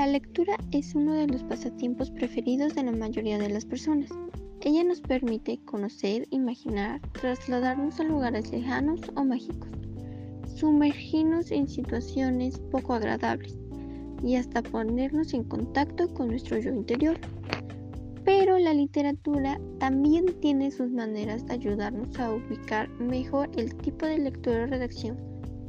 La 0.00 0.06
lectura 0.06 0.56
es 0.72 0.94
uno 0.94 1.12
de 1.12 1.26
los 1.26 1.42
pasatiempos 1.42 2.10
preferidos 2.10 2.74
de 2.74 2.84
la 2.84 2.92
mayoría 2.92 3.36
de 3.36 3.50
las 3.50 3.66
personas. 3.66 4.08
Ella 4.62 4.82
nos 4.82 5.02
permite 5.02 5.58
conocer, 5.66 6.26
imaginar, 6.30 7.02
trasladarnos 7.20 8.00
a 8.00 8.04
lugares 8.04 8.50
lejanos 8.50 8.98
o 9.14 9.24
mágicos, 9.26 9.68
sumergirnos 10.56 11.50
en 11.50 11.68
situaciones 11.68 12.58
poco 12.70 12.94
agradables 12.94 13.58
y 14.24 14.36
hasta 14.36 14.62
ponernos 14.62 15.34
en 15.34 15.44
contacto 15.44 16.08
con 16.14 16.28
nuestro 16.28 16.56
yo 16.56 16.70
interior. 16.70 17.18
Pero 18.24 18.58
la 18.58 18.72
literatura 18.72 19.60
también 19.80 20.24
tiene 20.40 20.70
sus 20.70 20.90
maneras 20.90 21.44
de 21.44 21.52
ayudarnos 21.52 22.18
a 22.18 22.32
ubicar 22.32 22.88
mejor 22.88 23.50
el 23.54 23.74
tipo 23.74 24.06
de 24.06 24.16
lectura 24.16 24.64
o 24.64 24.66
redacción 24.66 25.18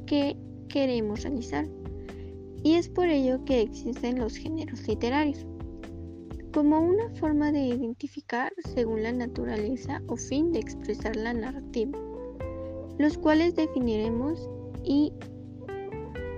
que 0.05 0.37
queremos 0.69 1.23
realizar. 1.23 1.67
Y 2.63 2.75
es 2.75 2.89
por 2.89 3.07
ello 3.07 3.43
que 3.45 3.61
existen 3.61 4.19
los 4.19 4.35
géneros 4.35 4.87
literarios 4.87 5.45
como 6.53 6.81
una 6.81 7.09
forma 7.15 7.51
de 7.51 7.61
identificar 7.61 8.51
según 8.75 9.03
la 9.03 9.13
naturaleza 9.13 10.01
o 10.07 10.17
fin 10.17 10.51
de 10.51 10.59
expresar 10.59 11.15
la 11.15 11.33
narrativa, 11.33 11.97
los 12.97 13.17
cuales 13.17 13.55
definiremos 13.55 14.49
y 14.83 15.13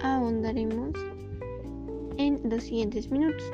ahondaremos 0.02 0.92
en 2.18 2.40
los 2.48 2.64
siguientes 2.64 3.10
minutos. 3.10 3.52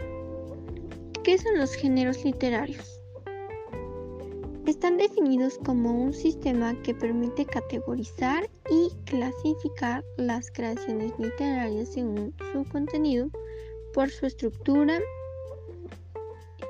¿Qué 1.24 1.38
son 1.38 1.58
los 1.58 1.74
géneros 1.74 2.24
literarios? 2.26 2.99
Están 4.70 4.98
definidos 4.98 5.58
como 5.66 6.00
un 6.00 6.14
sistema 6.14 6.80
que 6.84 6.94
permite 6.94 7.44
categorizar 7.44 8.48
y 8.70 8.92
clasificar 9.06 10.06
las 10.18 10.52
creaciones 10.52 11.12
literarias 11.18 11.90
según 11.90 12.36
su 12.54 12.64
contenido 12.66 13.32
por 13.96 14.12
su 14.12 14.28
estructura, 14.28 15.00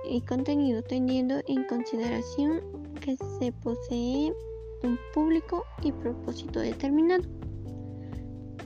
y 0.09 0.21
contenido 0.21 0.81
teniendo 0.81 1.41
en 1.49 1.65
consideración 1.65 2.61
que 3.01 3.17
se 3.37 3.51
posee 3.51 4.33
un 4.81 4.97
público 5.13 5.65
y 5.83 5.91
propósito 5.91 6.61
determinado. 6.61 7.23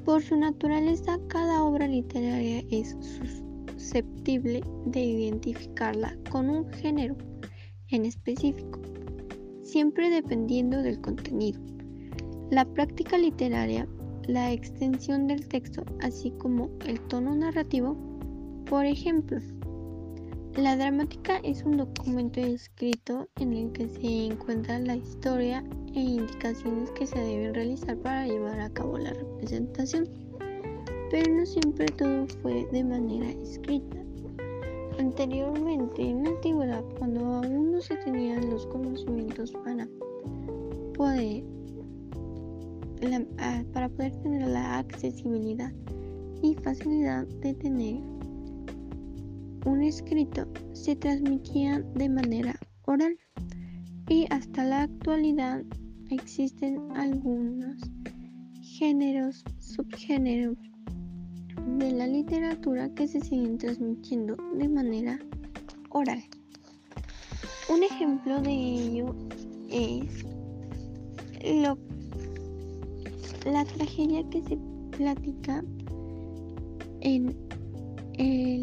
Por 0.05 0.21
su 0.21 0.37
naturaleza, 0.37 1.17
cada 1.29 1.63
obra 1.63 1.87
literaria 1.87 2.63
es 2.69 2.95
susceptible 3.65 4.61
de 4.85 5.01
identificarla 5.01 6.15
con 6.29 6.51
un 6.51 6.71
género 6.73 7.15
en 7.89 8.05
específico, 8.05 8.82
siempre 9.73 10.11
dependiendo 10.11 10.83
del 10.83 11.01
contenido. 11.01 11.59
La 12.51 12.63
práctica 12.63 13.17
literaria, 13.17 13.87
la 14.27 14.51
extensión 14.51 15.25
del 15.25 15.47
texto, 15.47 15.83
así 15.99 16.29
como 16.37 16.69
el 16.85 16.99
tono 17.07 17.33
narrativo, 17.35 17.97
por 18.69 18.85
ejemplo, 18.85 19.39
la 20.55 20.77
dramática 20.77 21.37
es 21.37 21.63
un 21.63 21.77
documento 21.77 22.39
escrito 22.39 23.27
en 23.39 23.53
el 23.53 23.71
que 23.71 23.89
se 23.89 24.27
encuentra 24.27 24.77
la 24.77 24.95
historia 24.95 25.63
e 25.95 25.99
indicaciones 25.99 26.91
que 26.91 27.07
se 27.07 27.17
deben 27.17 27.55
realizar 27.55 27.97
para 27.97 28.27
llevar 28.27 28.59
a 28.59 28.69
cabo 28.69 28.99
la 28.99 29.13
representación, 29.13 30.07
pero 31.09 31.33
no 31.33 31.47
siempre 31.47 31.87
todo 31.87 32.27
fue 32.43 32.67
de 32.71 32.83
manera 32.83 33.27
escrita. 33.41 33.97
Anteriormente, 34.99 36.01
en 36.01 36.23
la 36.23 36.29
antigüedad, 36.29 36.83
cuando 36.97 37.25
aún 37.25 37.71
no 37.71 37.81
se 37.81 37.95
tenían 37.97 38.49
los 38.49 38.67
conocimientos 38.67 39.51
para 39.63 39.87
poder, 40.95 41.43
ah, 43.39 43.63
para 43.73 43.89
poder 43.89 44.15
tener 44.21 44.47
la 44.47 44.79
accesibilidad 44.79 45.71
y 46.41 46.55
facilidad 46.55 47.25
de 47.41 47.53
tener 47.55 48.01
un 49.65 49.81
escrito 49.81 50.45
se 50.73 50.95
transmitía 50.95 51.79
de 51.95 52.09
manera 52.09 52.55
oral. 52.85 53.17
Y 54.09 54.27
hasta 54.29 54.63
la 54.65 54.83
actualidad 54.83 55.63
existen 56.09 56.79
algunos 56.95 57.77
géneros, 58.61 59.43
subgéneros 59.59 60.57
de 61.65 61.91
la 61.91 62.07
literatura 62.07 62.93
que 62.93 63.07
se 63.07 63.19
siguen 63.21 63.57
transmitiendo 63.57 64.35
de 64.55 64.67
manera 64.69 65.19
oral. 65.89 66.23
Un 67.69 67.83
ejemplo 67.83 68.41
de 68.41 68.51
ello 68.51 69.15
es 69.69 70.25
la 73.45 73.65
tragedia 73.65 74.27
que 74.29 74.41
se 74.43 74.57
platica 74.97 75.63
en 77.01 77.35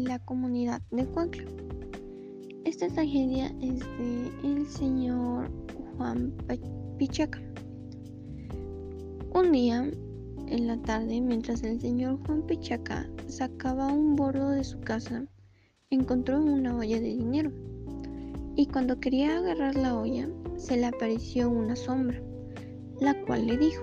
la 0.05 0.19
comunidad 0.19 0.81
de 0.91 1.05
Cuancla. 1.05 1.43
Esta 2.65 2.87
tragedia 2.87 3.47
es 3.61 3.79
de 3.79 4.31
el 4.43 4.67
señor 4.67 5.51
Juan 5.97 6.33
Pichaca. 6.97 7.41
Un 9.33 9.51
día, 9.51 9.89
en 10.51 10.67
la 10.67 10.77
tarde, 10.77 11.21
mientras 11.21 11.63
el 11.63 11.79
señor 11.79 12.19
Juan 12.25 12.41
Pichaca 12.41 13.09
sacaba 13.27 13.87
un 13.87 14.17
bordo 14.17 14.49
de 14.49 14.65
su 14.65 14.79
casa, 14.81 15.25
encontró 15.89 16.39
una 16.39 16.75
olla 16.75 16.99
de 16.99 17.15
dinero. 17.15 17.51
Y 18.57 18.67
cuando 18.67 18.99
quería 18.99 19.37
agarrar 19.37 19.75
la 19.75 19.97
olla, 19.97 20.27
se 20.57 20.75
le 20.75 20.87
apareció 20.87 21.49
una 21.49 21.77
sombra, 21.77 22.21
la 22.99 23.19
cual 23.25 23.47
le 23.47 23.57
dijo, 23.57 23.81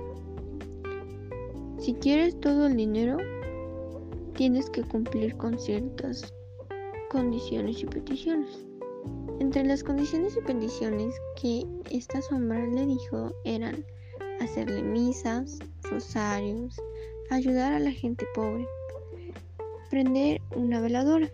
si 1.79 1.95
quieres 1.95 2.39
todo 2.39 2.67
el 2.67 2.77
dinero, 2.77 3.17
tienes 4.37 4.69
que 4.69 4.83
cumplir 4.83 5.37
con 5.37 5.59
ciertas 5.59 6.35
condiciones 7.11 7.83
y 7.83 7.87
peticiones. 7.87 8.67
Entre 9.41 9.65
las 9.65 9.83
condiciones 9.83 10.37
y 10.37 10.43
peticiones 10.43 11.15
que 11.41 11.65
esta 11.91 12.21
sombra 12.21 12.67
le 12.67 12.85
dijo 12.85 13.33
eran 13.45 13.87
hacerle 14.41 14.83
misas, 14.83 15.59
rosarios, 15.83 16.81
ayudar 17.31 17.73
a 17.73 17.81
la 17.81 17.93
gente 17.93 18.27
pobre, 18.35 18.67
prender 19.91 20.41
una 20.55 20.81
veladora, 20.81 21.31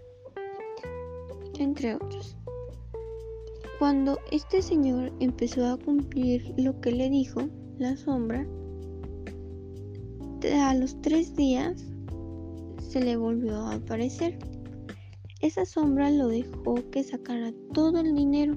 entre 1.58 1.94
otros. 1.94 2.36
Cuando 3.78 4.18
este 4.30 4.62
señor 4.62 5.12
empezó 5.20 5.66
a 5.66 5.76
cumplir 5.76 6.54
lo 6.56 6.80
que 6.80 6.92
le 6.92 7.10
dijo 7.10 7.42
la 7.78 7.96
sombra, 7.96 8.46
a 10.52 10.74
los 10.74 11.00
tres 11.00 11.34
días 11.34 11.84
se 12.78 13.00
le 13.00 13.16
volvió 13.16 13.56
a 13.56 13.74
aparecer. 13.74 14.38
Esa 15.40 15.64
sombra 15.64 16.10
lo 16.10 16.28
dejó 16.28 16.74
que 16.90 17.02
sacara 17.02 17.52
todo 17.72 18.00
el 18.00 18.14
dinero. 18.14 18.56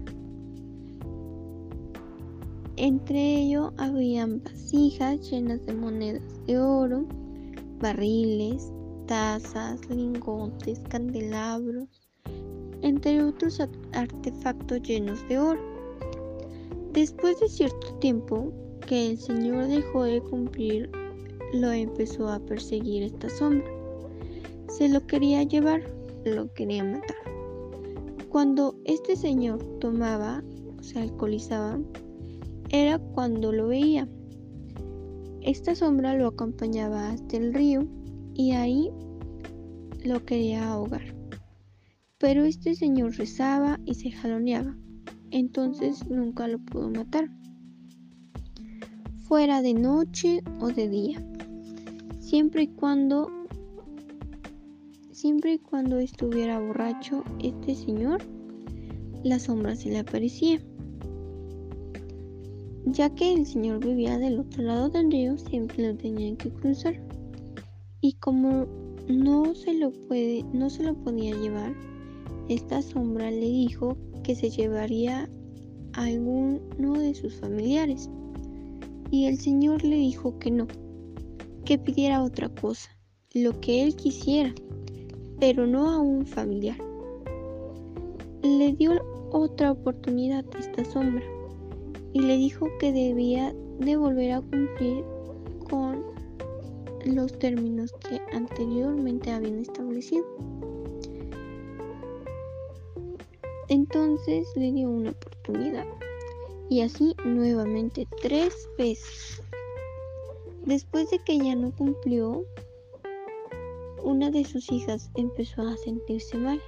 Entre 2.77 3.41
ello 3.41 3.73
habían 3.77 4.41
vasijas 4.43 5.29
llenas 5.29 5.65
de 5.65 5.73
monedas 5.73 6.23
de 6.45 6.59
oro, 6.59 7.05
barriles, 7.79 8.71
tazas, 9.07 9.81
lingotes, 9.89 10.79
candelabros, 10.89 11.87
entre 12.81 13.23
otros 13.23 13.59
artefactos 13.93 14.81
llenos 14.83 15.27
de 15.27 15.39
oro. 15.39 15.61
Después 16.93 17.39
de 17.39 17.49
cierto 17.49 17.93
tiempo 17.95 18.53
que 18.87 19.11
el 19.11 19.17
Señor 19.17 19.67
dejó 19.67 20.03
de 20.03 20.21
cumplir, 20.21 20.89
lo 21.53 21.71
empezó 21.71 22.29
a 22.29 22.39
perseguir 22.39 23.03
esta 23.03 23.29
sombra 23.29 23.77
se 24.77 24.89
lo 24.89 25.05
quería 25.07 25.43
llevar, 25.43 25.81
lo 26.25 26.53
quería 26.53 26.83
matar. 26.83 27.17
Cuando 28.29 28.75
este 28.85 29.15
señor 29.15 29.63
tomaba, 29.79 30.43
se 30.81 30.99
alcoholizaba, 30.99 31.79
era 32.69 32.99
cuando 32.99 33.51
lo 33.51 33.67
veía. 33.67 34.07
Esta 35.41 35.75
sombra 35.75 36.15
lo 36.15 36.27
acompañaba 36.27 37.09
hasta 37.09 37.37
el 37.37 37.53
río 37.53 37.87
y 38.33 38.51
ahí 38.51 38.89
lo 40.03 40.23
quería 40.25 40.69
ahogar. 40.69 41.15
Pero 42.17 42.43
este 42.43 42.75
señor 42.75 43.15
rezaba 43.15 43.79
y 43.85 43.93
se 43.95 44.11
jaloneaba, 44.11 44.75
entonces 45.31 46.07
nunca 46.09 46.47
lo 46.47 46.59
pudo 46.59 46.89
matar, 46.89 47.29
fuera 49.19 49.61
de 49.61 49.73
noche 49.73 50.41
o 50.59 50.67
de 50.69 50.89
día, 50.89 51.23
siempre 52.19 52.63
y 52.63 52.67
cuando 52.67 53.37
Siempre 55.17 55.53
y 55.53 55.57
cuando 55.57 55.97
estuviera 55.97 56.59
borracho 56.59 57.23
este 57.39 57.73
señor, 57.73 58.21
la 59.23 59.39
sombra 59.39 59.75
se 59.75 59.89
le 59.89 59.97
aparecía. 59.97 60.61
Ya 62.91 63.09
que 63.09 63.33
el 63.33 63.45
señor 63.45 63.85
vivía 63.85 64.17
del 64.17 64.39
otro 64.39 64.63
lado 64.63 64.89
del 64.89 65.11
río, 65.11 65.37
siempre 65.37 65.87
lo 65.87 65.97
tenían 65.97 66.37
que 66.37 66.49
cruzar. 66.49 66.95
Y 67.99 68.13
como 68.13 68.65
no 69.07 69.53
se 69.55 69.73
lo 69.73 69.91
puede, 69.91 70.43
no 70.53 70.69
se 70.69 70.83
lo 70.83 70.95
podía 70.95 71.35
llevar, 71.35 71.73
esta 72.47 72.81
sombra 72.81 73.29
le 73.29 73.45
dijo 73.45 73.97
que 74.23 74.35
se 74.35 74.49
llevaría 74.49 75.29
a 75.93 76.03
alguno 76.03 76.93
de 76.93 77.13
sus 77.13 77.35
familiares. 77.35 78.09
Y 79.11 79.25
el 79.25 79.37
señor 79.37 79.83
le 79.83 79.97
dijo 79.97 80.39
que 80.39 80.51
no, 80.51 80.67
que 81.65 81.77
pidiera 81.77 82.23
otra 82.23 82.47
cosa, 82.49 82.89
lo 83.33 83.59
que 83.59 83.83
él 83.83 83.95
quisiera 83.95 84.53
pero 85.39 85.67
no 85.67 85.89
a 85.89 85.99
un 85.99 86.25
familiar. 86.25 86.77
Le 88.43 88.73
dio 88.73 88.93
otra 89.31 89.71
oportunidad 89.71 90.45
a 90.55 90.59
esta 90.59 90.85
sombra 90.85 91.23
y 92.17 92.19
le 92.19 92.35
dijo 92.35 92.67
que 92.79 92.91
debía 92.91 93.53
de 93.77 93.95
volver 93.95 94.31
a 94.31 94.41
cumplir 94.41 95.03
con 95.69 96.03
los 97.05 97.31
términos 97.37 97.93
que 98.09 98.19
anteriormente 98.35 99.29
habían 99.29 99.59
establecido. 99.59 100.25
Entonces 103.69 104.47
le 104.55 104.71
dio 104.71 104.89
una 104.89 105.11
oportunidad 105.11 105.85
y 106.71 106.81
así 106.81 107.15
nuevamente 107.23 108.07
tres 108.23 108.67
veces. 108.79 109.43
Después 110.65 111.11
de 111.11 111.19
que 111.19 111.37
ya 111.37 111.53
no 111.53 111.69
cumplió, 111.69 112.43
una 114.01 114.31
de 114.31 114.43
sus 114.43 114.71
hijas 114.71 115.11
empezó 115.13 115.61
a 115.61 115.77
sentirse 115.77 116.35
mal 116.35 116.59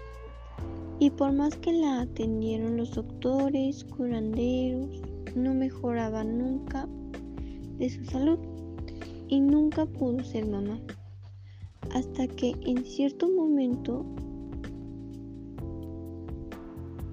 y 1.00 1.10
por 1.10 1.32
más 1.32 1.56
que 1.56 1.74
la 1.74 2.02
atendieron 2.02 2.78
los 2.78 2.94
doctores, 2.94 3.84
curanderos, 3.86 5.02
no 5.36 5.54
mejoraba 5.54 6.24
nunca 6.24 6.88
de 7.78 7.90
su 7.90 8.04
salud 8.06 8.40
y 9.28 9.40
nunca 9.40 9.86
pudo 9.86 10.24
ser 10.24 10.48
mamá. 10.48 10.80
Hasta 11.94 12.28
que 12.28 12.56
en 12.62 12.84
cierto 12.86 13.30
momento 13.30 14.06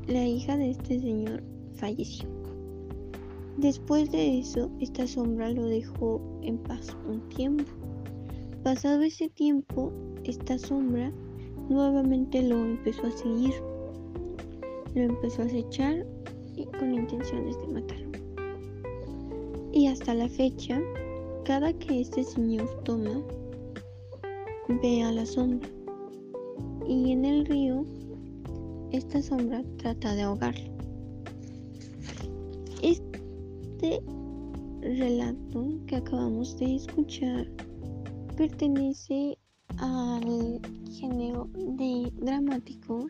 la 0.06 0.24
hija 0.24 0.56
de 0.56 0.70
este 0.70 1.00
señor 1.00 1.42
falleció. 1.74 2.28
Después 3.56 4.10
de 4.12 4.38
eso, 4.38 4.70
esta 4.80 5.06
sombra 5.06 5.50
lo 5.50 5.64
dejó 5.64 6.20
en 6.42 6.58
paz 6.58 6.96
un 7.08 7.26
tiempo. 7.30 7.64
Pasado 8.62 9.02
ese 9.02 9.28
tiempo, 9.30 9.92
esta 10.24 10.58
sombra 10.58 11.12
nuevamente 11.68 12.42
lo 12.42 12.56
empezó 12.64 13.06
a 13.06 13.10
seguir. 13.12 13.54
Lo 14.94 15.02
empezó 15.02 15.42
a 15.42 15.46
acechar 15.46 16.06
y 16.54 16.64
con 16.66 16.94
intenciones 16.94 17.58
de 17.58 17.66
matarlo. 17.68 18.05
Y 19.76 19.88
hasta 19.88 20.14
la 20.14 20.26
fecha, 20.26 20.80
cada 21.44 21.70
que 21.74 22.00
este 22.00 22.24
señor 22.24 22.66
toma, 22.84 23.22
ve 24.82 25.02
a 25.02 25.12
la 25.12 25.26
sombra. 25.26 25.68
Y 26.88 27.12
en 27.12 27.26
el 27.26 27.44
río, 27.44 27.84
esta 28.90 29.20
sombra 29.20 29.62
trata 29.76 30.14
de 30.14 30.22
ahogarlo. 30.22 30.72
Este 32.82 34.02
relato 34.80 35.68
que 35.86 35.96
acabamos 35.96 36.56
de 36.56 36.76
escuchar 36.76 37.46
pertenece 38.34 39.36
al 39.76 40.58
género 40.90 41.50
de 41.54 42.10
dramático 42.22 43.06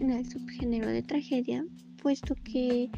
en 0.00 0.10
el 0.10 0.28
subgénero 0.28 0.86
de 0.86 1.02
tragedia, 1.02 1.64
puesto 2.02 2.34
que 2.44 2.90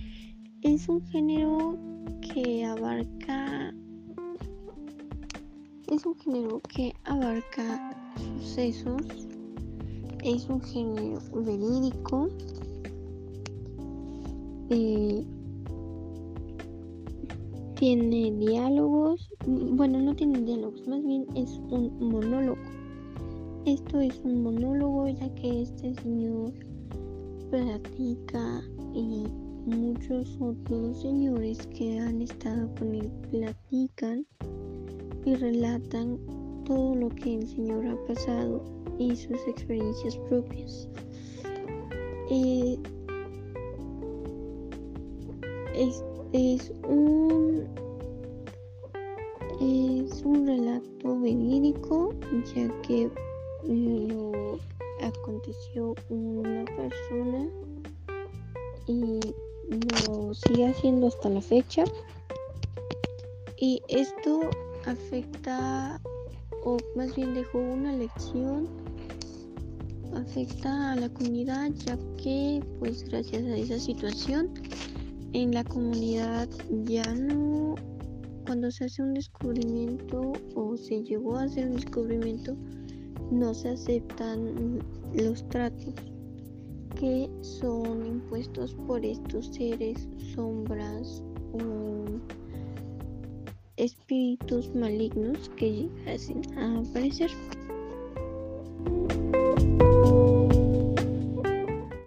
es 0.62 0.88
un 0.88 1.06
género 1.06 1.91
que 2.20 2.64
abarca 2.64 3.74
es 5.92 6.06
un 6.06 6.14
género 6.14 6.60
que 6.74 6.94
abarca 7.04 7.94
sucesos, 8.16 9.02
es 10.24 10.48
un 10.48 10.60
género 10.62 11.20
verídico, 11.34 12.28
eh, 14.70 15.22
tiene 17.74 18.32
diálogos, 18.32 19.28
bueno, 19.46 20.00
no 20.00 20.14
tiene 20.14 20.40
diálogos, 20.40 20.86
más 20.88 21.04
bien 21.04 21.26
es 21.34 21.60
un 21.70 21.92
monólogo. 22.00 22.62
Esto 23.66 24.00
es 24.00 24.18
un 24.24 24.42
monólogo 24.42 25.08
ya 25.08 25.28
que 25.34 25.62
este 25.62 25.94
señor 25.96 26.52
platica 27.50 28.62
y 28.94 29.24
muchos 29.66 30.36
otros 30.40 31.02
señores 31.02 31.66
que 31.68 31.98
han 31.98 32.22
estado 32.22 32.68
con 32.78 32.94
él 32.94 33.10
platican 33.30 34.26
y 35.24 35.34
relatan 35.36 36.18
todo 36.64 36.94
lo 36.94 37.08
que 37.08 37.36
el 37.36 37.46
señor 37.46 37.86
ha 37.86 38.06
pasado 38.06 38.64
y 38.98 39.14
sus 39.16 39.40
experiencias 39.46 40.16
propias. 40.28 40.88
Eh, 42.30 42.78
es 46.32 46.72
un 46.88 47.66
es 49.60 50.22
un 50.24 50.46
relato 50.46 51.20
verídico 51.20 52.14
ya 52.54 52.68
que 52.82 53.10
lo 53.64 54.58
aconteció 55.02 55.94
una 56.08 56.64
persona 56.64 57.48
y 58.86 59.20
lo 59.72 60.34
sigue 60.34 60.68
haciendo 60.68 61.08
hasta 61.08 61.28
la 61.28 61.40
fecha. 61.40 61.84
Y 63.58 63.80
esto 63.88 64.50
afecta 64.86 66.00
o 66.64 66.76
más 66.96 67.14
bien 67.14 67.34
dejó 67.34 67.58
una 67.58 67.92
lección 67.92 68.68
afecta 70.14 70.92
a 70.92 70.96
la 70.96 71.08
comunidad 71.08 71.70
ya 71.86 71.98
que 72.22 72.62
pues 72.78 73.04
gracias 73.04 73.44
a 73.44 73.56
esa 73.56 73.78
situación 73.78 74.52
en 75.32 75.54
la 75.54 75.64
comunidad 75.64 76.48
ya 76.84 77.14
no, 77.14 77.74
cuando 78.46 78.70
se 78.70 78.84
hace 78.84 79.02
un 79.02 79.14
descubrimiento 79.14 80.32
o 80.54 80.76
se 80.76 81.02
llegó 81.02 81.36
a 81.36 81.44
hacer 81.44 81.68
un 81.68 81.76
descubrimiento, 81.76 82.54
no 83.30 83.54
se 83.54 83.70
aceptan 83.70 84.80
los 85.14 85.48
tratos 85.48 85.94
que 86.94 87.28
son 87.40 88.06
impuestos 88.06 88.74
por 88.86 89.04
estos 89.04 89.46
seres, 89.46 90.08
sombras 90.34 91.22
o 91.52 92.04
espíritus 93.76 94.74
malignos 94.74 95.48
que 95.56 95.88
llegasen 95.88 96.42
a 96.58 96.78
aparecer. 96.78 97.30